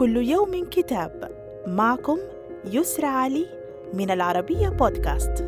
كل 0.00 0.16
يوم 0.16 0.64
كتاب. 0.70 1.30
معكم 1.66 2.18
يسرى 2.64 3.06
علي 3.06 3.46
من 3.94 4.10
العربية 4.10 4.68
بودكاست. 4.68 5.44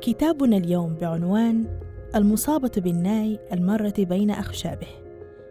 كتابنا 0.00 0.56
اليوم 0.56 0.94
بعنوان 0.94 1.64
المصابة 2.14 2.70
بالناي 2.76 3.38
المارة 3.52 3.94
بين 3.98 4.30
أخشابه 4.30 4.86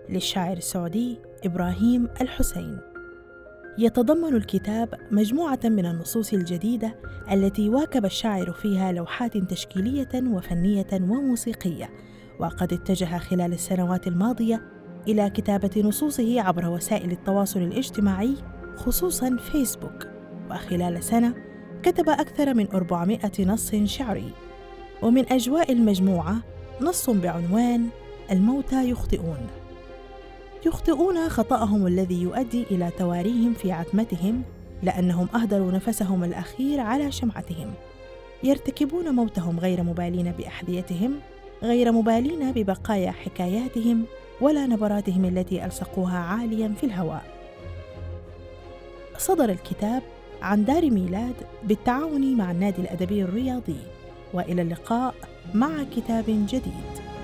للشاعر 0.10 0.58
السعودي 0.58 1.20
إبراهيم 1.46 2.08
الحسين. 2.22 2.78
يتضمن 3.78 4.36
الكتاب 4.36 4.94
مجموعة 5.12 5.60
من 5.64 5.86
النصوص 5.86 6.34
الجديدة 6.34 6.96
التي 7.32 7.70
واكب 7.70 8.06
الشاعر 8.06 8.52
فيها 8.52 8.92
لوحات 8.92 9.38
تشكيلية 9.38 10.10
وفنية 10.16 10.94
وموسيقية 10.94 11.90
وقد 12.40 12.74
اتجه 12.74 13.18
خلال 13.18 13.54
السنوات 13.54 14.08
الماضية 14.08 14.77
إلى 15.08 15.30
كتابة 15.30 15.82
نصوصه 15.82 16.42
عبر 16.42 16.70
وسائل 16.70 17.12
التواصل 17.12 17.60
الاجتماعي 17.60 18.36
خصوصا 18.76 19.38
فيسبوك. 19.38 20.08
وخلال 20.52 21.04
سنة 21.04 21.34
كتب 21.84 22.10
أكثر 22.10 22.54
من 22.54 22.68
400 22.74 23.20
نص 23.40 23.76
شعري. 23.76 24.32
ومن 25.02 25.34
أجواء 25.34 25.72
المجموعة 25.72 26.38
نص 26.82 27.10
بعنوان 27.10 27.88
الموتى 28.32 28.90
يخطئون. 28.90 29.48
يخطئون 30.66 31.30
خطأهم 31.30 31.88
الذي 31.88 32.22
يؤدي 32.22 32.64
إلى 32.72 32.90
تواريهم 32.98 33.54
في 33.54 33.72
عتمتهم 33.72 34.42
لأنهم 34.84 35.28
أهدروا 35.36 35.72
نفسهم 35.72 36.24
الأخير 36.24 36.80
على 36.80 37.12
شمعتهم. 37.12 37.74
يرتكبون 38.44 39.16
موتهم 39.16 39.60
غير 39.60 39.84
مبالين 39.84 40.32
بأحذيتهم 40.32 41.20
غير 41.64 41.92
مبالين 41.92 42.52
ببقايا 42.52 43.12
حكاياتهم 43.12 44.06
ولا 44.42 44.68
نبراتهم 44.68 45.26
التي 45.26 45.66
ألصقوها 45.66 46.18
عاليا 46.18 46.74
في 46.78 46.86
الهواء. 46.86 47.24
صدر 49.18 49.50
الكتاب 49.50 50.04
عن 50.42 50.66
دار 50.66 50.90
ميلاد 50.90 51.36
بالتعاون 51.64 52.38
مع 52.38 52.52
النادي 52.52 52.82
الأدبي 52.82 53.24
الرياضي 53.24 53.80
وإلى 54.34 54.62
اللقاء 54.62 55.16
مع 55.54 55.70
كتاب 55.96 56.26
جديد. 56.28 57.17